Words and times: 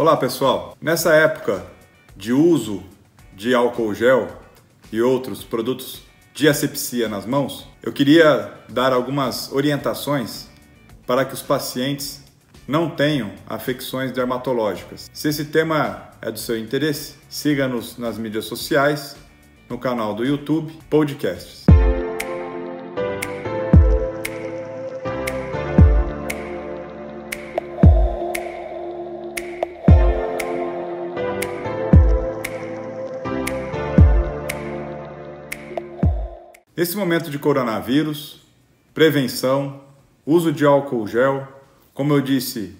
Olá 0.00 0.16
pessoal, 0.16 0.74
nessa 0.80 1.12
época 1.12 1.62
de 2.16 2.32
uso 2.32 2.82
de 3.34 3.54
álcool 3.54 3.94
gel 3.94 4.28
e 4.90 5.02
outros 5.02 5.44
produtos 5.44 6.00
de 6.32 6.48
asepsia 6.48 7.06
nas 7.06 7.26
mãos, 7.26 7.68
eu 7.82 7.92
queria 7.92 8.50
dar 8.70 8.94
algumas 8.94 9.52
orientações 9.52 10.48
para 11.06 11.26
que 11.26 11.34
os 11.34 11.42
pacientes 11.42 12.24
não 12.66 12.88
tenham 12.88 13.30
afecções 13.46 14.10
dermatológicas. 14.10 15.10
Se 15.12 15.28
esse 15.28 15.44
tema 15.44 16.08
é 16.22 16.30
do 16.30 16.38
seu 16.38 16.58
interesse, 16.58 17.16
siga-nos 17.28 17.98
nas 17.98 18.16
mídias 18.16 18.46
sociais, 18.46 19.18
no 19.68 19.76
canal 19.76 20.14
do 20.14 20.24
YouTube, 20.24 20.72
podcasts. 20.88 21.69
Nesse 36.80 36.96
momento 36.96 37.30
de 37.30 37.38
coronavírus, 37.38 38.40
prevenção, 38.94 39.82
uso 40.24 40.50
de 40.50 40.64
álcool 40.64 41.06
gel, 41.06 41.46
como 41.92 42.14
eu 42.14 42.22
disse, 42.22 42.74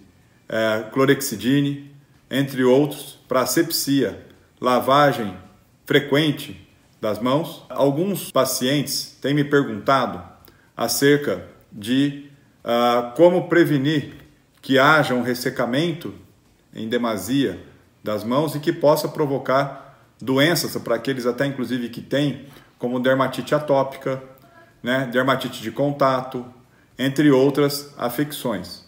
é, 0.48 0.84
clorexidine, 0.90 1.94
entre 2.30 2.64
outros, 2.64 3.18
para 3.28 3.42
asepsia, 3.42 4.26
lavagem 4.58 5.36
frequente 5.84 6.66
das 6.98 7.18
mãos. 7.18 7.66
Alguns 7.68 8.32
pacientes 8.32 9.18
têm 9.20 9.34
me 9.34 9.44
perguntado 9.44 10.26
acerca 10.74 11.44
de 11.70 12.30
uh, 12.64 13.14
como 13.14 13.50
prevenir 13.50 14.14
que 14.62 14.78
haja 14.78 15.12
um 15.14 15.20
ressecamento 15.20 16.14
em 16.74 16.88
demasia 16.88 17.62
das 18.02 18.24
mãos 18.24 18.54
e 18.54 18.60
que 18.60 18.72
possa 18.72 19.06
provocar 19.10 20.00
doenças 20.18 20.74
para 20.82 20.94
aqueles 20.94 21.26
até 21.26 21.44
inclusive 21.44 21.90
que 21.90 22.00
têm, 22.00 22.46
como 22.80 22.98
dermatite 22.98 23.54
atópica, 23.54 24.20
né, 24.82 25.08
dermatite 25.12 25.60
de 25.60 25.70
contato, 25.70 26.44
entre 26.98 27.30
outras 27.30 27.94
afecções. 27.96 28.84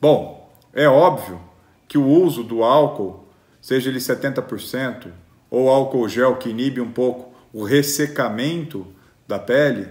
Bom, 0.00 0.50
é 0.72 0.88
óbvio 0.88 1.40
que 1.86 1.98
o 1.98 2.06
uso 2.06 2.42
do 2.42 2.64
álcool, 2.64 3.28
seja 3.60 3.90
ele 3.90 3.98
70% 3.98 5.08
ou 5.50 5.68
álcool 5.68 6.08
gel 6.08 6.36
que 6.36 6.48
inibe 6.48 6.80
um 6.80 6.90
pouco 6.90 7.34
o 7.52 7.62
ressecamento 7.62 8.86
da 9.28 9.38
pele, 9.38 9.82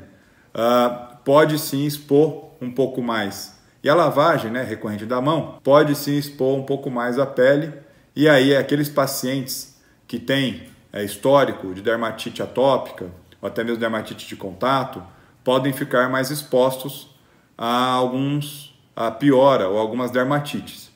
uh, 0.53 1.15
pode 1.23 1.59
sim 1.59 1.85
expor 1.85 2.51
um 2.59 2.71
pouco 2.71 3.01
mais. 3.01 3.55
E 3.83 3.89
a 3.89 3.93
lavagem 3.93 4.49
né, 4.49 4.63
recorrente 4.63 5.05
da 5.05 5.21
mão 5.21 5.59
pode 5.63 5.95
sim 5.95 6.17
expor 6.17 6.57
um 6.57 6.63
pouco 6.63 6.89
mais 6.89 7.19
a 7.19 7.27
pele. 7.27 7.71
E 8.15 8.27
aí, 8.27 8.55
aqueles 8.55 8.89
pacientes 8.89 9.79
que 10.07 10.17
têm 10.17 10.63
é, 10.91 11.03
histórico 11.03 11.73
de 11.75 11.81
dermatite 11.81 12.41
atópica 12.41 13.11
ou 13.41 13.47
até 13.47 13.63
mesmo 13.63 13.79
dermatite 13.79 14.27
de 14.27 14.35
contato 14.35 15.03
podem 15.43 15.71
ficar 15.71 16.09
mais 16.09 16.31
expostos 16.31 17.09
a 17.57 17.91
alguns 17.91 18.75
a 18.95 19.11
piora 19.11 19.67
ou 19.67 19.77
algumas 19.77 20.09
dermatites. 20.09 20.89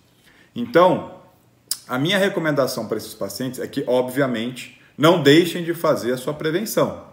Então, 0.55 1.15
a 1.87 1.99
minha 1.99 2.17
recomendação 2.17 2.87
para 2.87 2.97
esses 2.97 3.13
pacientes 3.13 3.59
é 3.59 3.67
que, 3.67 3.83
obviamente, 3.87 4.79
não 4.97 5.21
deixem 5.21 5.63
de 5.63 5.73
fazer 5.73 6.13
a 6.13 6.17
sua 6.17 6.33
prevenção, 6.33 7.03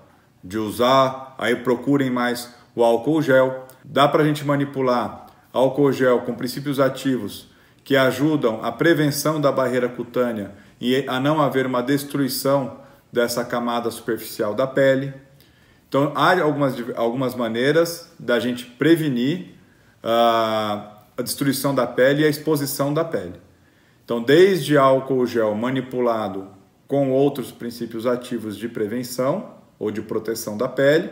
de 0.43 0.59
usar, 0.59 1.35
aí 1.39 1.57
procurem 1.57 2.11
mais 2.11 2.55
o 2.75 2.85
álcool 2.85 3.21
gel. 3.21 3.67
Dá 3.85 4.07
para 4.07 4.23
a 4.23 4.27
gente 4.27 4.45
manipular 4.45 5.27
álcool 5.53 5.93
gel 5.93 6.21
com 6.21 6.35
princípios 6.35 6.79
ativos 6.79 7.49
que 7.83 7.97
ajudam 7.97 8.65
a 8.65 8.71
prevenção 8.71 9.41
da 9.41 9.51
barreira 9.51 9.89
cutânea 9.89 10.53
e 10.81 11.05
a 11.09 11.19
não 11.19 11.41
haver 11.41 11.67
uma 11.67 11.83
destruição 11.83 12.79
dessa 13.17 13.43
camada 13.43 13.91
superficial 13.91 14.55
da 14.55 14.67
pele. 14.67 15.15
Então, 15.89 16.13
há 16.15 16.39
algumas, 16.39 16.75
algumas 16.95 17.35
maneiras 17.35 18.13
da 18.19 18.39
gente 18.39 18.67
prevenir 18.67 19.55
uh, 20.05 20.87
a 21.17 21.23
destruição 21.23 21.75
da 21.75 21.87
pele 21.87 22.23
e 22.23 22.27
a 22.27 22.29
exposição 22.29 22.93
da 22.93 23.07
pele. 23.07 23.41
Então, 24.05 24.23
desde 24.23 24.77
álcool 24.77 25.27
gel 25.27 25.55
manipulado 25.55 26.49
com 26.87 27.11
outros 27.11 27.51
princípios 27.51 28.07
ativos 28.07 28.55
de 28.55 28.69
prevenção 28.69 29.55
ou 29.79 29.91
de 29.91 30.03
proteção 30.03 30.59
da 30.59 30.69
pele, 30.69 31.11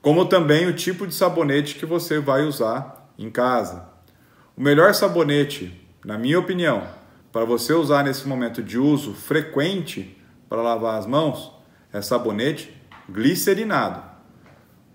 como 0.00 0.24
também 0.24 0.66
o 0.66 0.72
tipo 0.72 1.06
de 1.06 1.14
sabonete 1.14 1.74
que 1.74 1.84
você 1.84 2.18
vai 2.18 2.44
usar 2.46 3.12
em 3.18 3.30
casa. 3.30 3.86
O 4.56 4.62
melhor 4.62 4.94
sabonete, 4.94 5.78
na 6.02 6.16
minha 6.16 6.38
opinião, 6.38 6.88
para 7.30 7.44
você 7.44 7.74
usar 7.74 8.02
nesse 8.02 8.26
momento 8.26 8.62
de 8.62 8.78
uso 8.78 9.12
frequente 9.12 10.17
para 10.48 10.62
lavar 10.62 10.98
as 10.98 11.06
mãos 11.06 11.52
é 11.92 12.00
sabonete 12.00 12.74
glicerinado. 13.08 14.02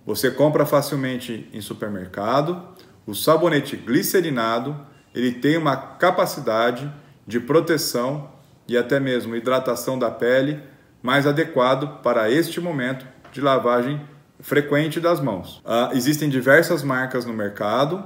Você 0.06 0.30
compra 0.30 0.66
facilmente 0.66 1.50
em 1.54 1.62
supermercado. 1.62 2.70
O 3.06 3.14
sabonete 3.14 3.76
glicerinado 3.76 4.76
ele 5.14 5.32
tem 5.32 5.58
uma 5.58 5.76
capacidade 5.76 6.92
de 7.26 7.40
proteção 7.40 8.32
e 8.68 8.78
até 8.78 9.00
mesmo 9.00 9.36
hidratação 9.36 9.98
da 9.98 10.10
pele 10.10 10.62
mais 11.02 11.28
adequado 11.28 12.02
para 12.02 12.32
este 12.32 12.60
momento 12.62 13.06
de 13.32 13.42
lavagem 13.42 14.02
frequente 14.40 15.00
das 15.00 15.20
mãos. 15.20 15.58
Uh, 15.60 15.96
existem 15.96 16.30
diversas 16.30 16.84
marcas 16.84 17.26
no 17.26 17.34
mercado. 17.34 18.04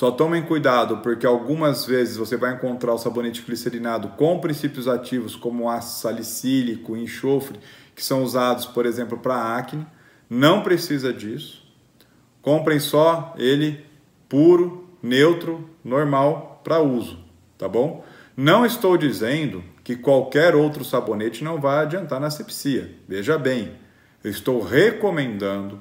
Só 0.00 0.10
tomem 0.10 0.42
cuidado 0.42 0.96
porque 1.02 1.26
algumas 1.26 1.84
vezes 1.84 2.16
você 2.16 2.34
vai 2.34 2.54
encontrar 2.54 2.94
o 2.94 2.98
sabonete 2.98 3.42
glicerinado 3.42 4.08
com 4.16 4.40
princípios 4.40 4.88
ativos 4.88 5.36
como 5.36 5.68
ácido 5.68 6.00
salicílico, 6.00 6.96
enxofre, 6.96 7.60
que 7.94 8.02
são 8.02 8.22
usados, 8.22 8.64
por 8.64 8.86
exemplo, 8.86 9.18
para 9.18 9.58
acne. 9.58 9.86
Não 10.26 10.62
precisa 10.62 11.12
disso. 11.12 11.62
Comprem 12.40 12.80
só 12.80 13.34
ele 13.36 13.84
puro, 14.26 14.88
neutro, 15.02 15.68
normal 15.84 16.62
para 16.64 16.80
uso, 16.80 17.22
tá 17.58 17.68
bom? 17.68 18.02
Não 18.34 18.64
estou 18.64 18.96
dizendo 18.96 19.62
que 19.84 19.96
qualquer 19.96 20.54
outro 20.54 20.82
sabonete 20.82 21.44
não 21.44 21.60
vai 21.60 21.82
adiantar 21.82 22.18
na 22.18 22.28
asepsia. 22.28 22.90
Veja 23.06 23.36
bem, 23.36 23.72
eu 24.24 24.30
estou 24.30 24.62
recomendando 24.62 25.78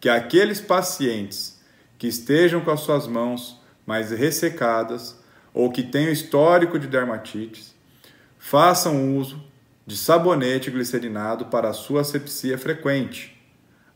que 0.00 0.08
aqueles 0.08 0.62
pacientes 0.62 1.59
que 2.00 2.08
estejam 2.08 2.62
com 2.62 2.70
as 2.70 2.80
suas 2.80 3.06
mãos 3.06 3.60
mais 3.86 4.10
ressecadas 4.10 5.22
ou 5.52 5.70
que 5.70 5.82
tenham 5.82 6.10
histórico 6.10 6.78
de 6.78 6.86
dermatites 6.86 7.74
façam 8.38 9.18
uso 9.18 9.38
de 9.86 9.98
sabonete 9.98 10.70
glicerinado 10.70 11.44
para 11.46 11.68
a 11.68 11.74
sua 11.74 12.00
asepsia 12.00 12.56
frequente, 12.56 13.38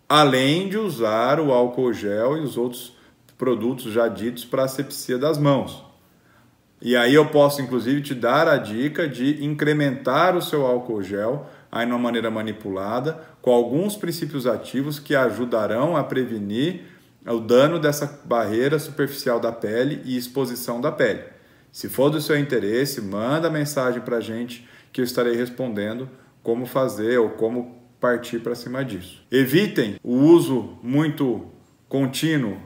além 0.06 0.68
de 0.68 0.76
usar 0.76 1.40
o 1.40 1.50
álcool 1.50 1.94
gel 1.94 2.36
e 2.36 2.40
os 2.40 2.58
outros 2.58 2.94
produtos 3.38 3.90
já 3.90 4.06
ditos 4.06 4.44
para 4.44 4.64
asepsia 4.64 5.16
das 5.16 5.38
mãos. 5.38 5.82
E 6.82 6.94
aí 6.94 7.14
eu 7.14 7.30
posso 7.30 7.62
inclusive 7.62 8.02
te 8.02 8.14
dar 8.14 8.46
a 8.46 8.58
dica 8.58 9.08
de 9.08 9.42
incrementar 9.42 10.36
o 10.36 10.42
seu 10.42 10.66
álcool 10.66 11.02
gel 11.02 11.48
aí 11.72 11.86
numa 11.86 11.98
maneira 11.98 12.30
manipulada 12.30 13.18
com 13.40 13.50
alguns 13.50 13.96
princípios 13.96 14.46
ativos 14.46 14.98
que 14.98 15.16
ajudarão 15.16 15.96
a 15.96 16.04
prevenir 16.04 16.93
o 17.32 17.40
dano 17.40 17.78
dessa 17.78 18.20
barreira 18.24 18.78
superficial 18.78 19.40
da 19.40 19.50
pele 19.50 20.02
e 20.04 20.16
exposição 20.16 20.80
da 20.80 20.92
pele. 20.92 21.22
Se 21.72 21.88
for 21.88 22.10
do 22.10 22.20
seu 22.20 22.38
interesse, 22.38 23.00
manda 23.00 23.50
mensagem 23.50 24.00
para 24.00 24.18
a 24.18 24.20
gente 24.20 24.68
que 24.92 25.00
eu 25.00 25.04
estarei 25.04 25.34
respondendo 25.34 26.08
como 26.42 26.66
fazer 26.66 27.18
ou 27.18 27.30
como 27.30 27.82
partir 27.98 28.40
para 28.40 28.54
cima 28.54 28.84
disso. 28.84 29.24
Evitem 29.30 29.96
o 30.02 30.14
uso 30.14 30.78
muito 30.82 31.46
contínuo 31.88 32.58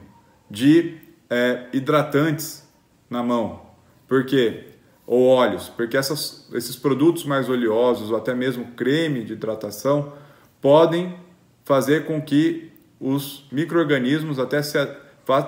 de 0.51 0.97
é, 1.29 1.67
hidratantes 1.71 2.67
na 3.09 3.23
mão, 3.23 3.61
porque 4.07 4.65
ou 5.07 5.25
óleos, 5.25 5.69
porque 5.69 5.97
essas, 5.97 6.47
esses 6.53 6.75
produtos 6.75 7.23
mais 7.23 7.49
oleosos 7.49 8.11
ou 8.11 8.17
até 8.17 8.35
mesmo 8.35 8.73
creme 8.73 9.23
de 9.23 9.33
hidratação 9.33 10.13
podem 10.61 11.15
fazer 11.63 12.05
com 12.05 12.21
que 12.21 12.71
os 12.99 13.47
micro-organismos 13.51 14.39
até 14.39 14.61
se, 14.61 14.77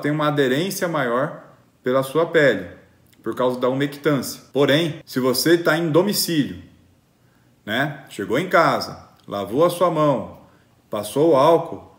tenham 0.02 0.16
uma 0.16 0.28
aderência 0.28 0.88
maior 0.88 1.44
pela 1.84 2.04
sua 2.04 2.26
pele, 2.26 2.68
por 3.24 3.36
causa 3.36 3.60
da 3.60 3.68
umectância. 3.70 4.42
Porém, 4.54 5.02
se 5.06 5.20
você 5.20 5.56
está 5.56 5.78
em 5.78 5.90
domicílio 5.90 6.72
né? 7.66 8.06
Chegou 8.10 8.40
em 8.40 8.50
casa, 8.50 9.08
lavou 9.28 9.66
a 9.66 9.70
sua 9.70 9.90
mão, 9.90 10.40
passou 10.90 11.32
o 11.32 11.36
álcool, 11.36 11.96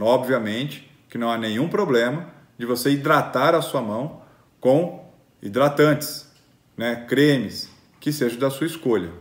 obviamente 0.00 0.90
que 1.08 1.18
não 1.18 1.30
há 1.30 1.38
nenhum 1.38 1.68
problema 1.68 2.28
de 2.58 2.66
você 2.66 2.90
hidratar 2.90 3.54
a 3.54 3.62
sua 3.62 3.80
mão 3.80 4.22
com 4.60 5.08
hidratantes, 5.40 6.32
né? 6.76 7.04
cremes, 7.08 7.70
que 8.00 8.12
seja 8.12 8.38
da 8.38 8.50
sua 8.50 8.66
escolha, 8.66 9.12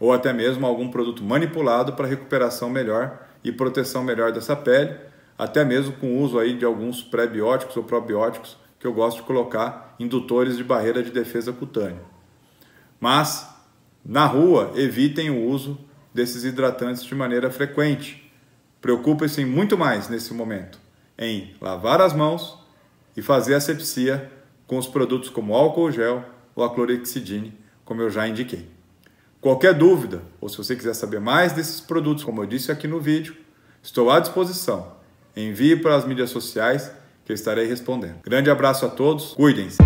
ou 0.00 0.12
até 0.12 0.32
mesmo 0.32 0.66
algum 0.66 0.90
produto 0.90 1.22
manipulado 1.22 1.92
para 1.92 2.06
recuperação 2.06 2.68
melhor 2.68 3.26
e 3.44 3.52
proteção 3.52 4.02
melhor 4.02 4.32
dessa 4.32 4.56
pele, 4.56 4.96
até 5.38 5.64
mesmo 5.64 5.92
com 5.94 6.16
o 6.16 6.20
uso 6.20 6.38
aí 6.38 6.58
de 6.58 6.64
alguns 6.64 7.02
pré-bióticos 7.02 7.76
ou 7.76 7.84
probióticos 7.84 8.58
que 8.78 8.86
eu 8.86 8.92
gosto 8.92 9.18
de 9.18 9.22
colocar 9.22 9.94
indutores 9.98 10.56
de 10.56 10.64
barreira 10.64 11.02
de 11.02 11.10
defesa 11.10 11.52
cutânea. 11.52 12.02
Mas 13.00 13.48
na 14.04 14.24
rua, 14.24 14.72
evitem 14.74 15.30
o 15.30 15.46
uso 15.46 15.78
desses 16.14 16.44
hidratantes 16.44 17.04
de 17.04 17.14
maneira 17.14 17.50
frequente. 17.50 18.32
Preocupem-se 18.80 19.44
muito 19.44 19.76
mais 19.76 20.08
nesse 20.08 20.32
momento 20.32 20.80
em 21.18 21.54
lavar 21.60 22.00
as 22.00 22.12
mãos 22.12 22.58
e 23.16 23.20
fazer 23.20 23.54
asepsia 23.54 24.30
com 24.66 24.78
os 24.78 24.86
produtos 24.86 25.28
como 25.28 25.54
álcool 25.54 25.90
gel 25.90 26.24
ou 26.54 26.64
a 26.64 26.72
clorexidine, 26.72 27.52
como 27.84 28.00
eu 28.00 28.10
já 28.10 28.26
indiquei. 28.26 28.68
Qualquer 29.40 29.74
dúvida, 29.74 30.22
ou 30.40 30.48
se 30.48 30.56
você 30.56 30.74
quiser 30.74 30.94
saber 30.94 31.20
mais 31.20 31.52
desses 31.52 31.80
produtos, 31.80 32.24
como 32.24 32.42
eu 32.42 32.46
disse 32.46 32.72
aqui 32.72 32.88
no 32.88 33.00
vídeo, 33.00 33.36
estou 33.82 34.10
à 34.10 34.20
disposição. 34.20 34.97
Envie 35.38 35.76
para 35.76 35.94
as 35.94 36.04
mídias 36.04 36.30
sociais 36.30 36.90
que 37.24 37.30
eu 37.30 37.34
estarei 37.34 37.66
respondendo. 37.66 38.16
Grande 38.24 38.50
abraço 38.50 38.84
a 38.84 38.88
todos, 38.88 39.34
cuidem-se! 39.34 39.78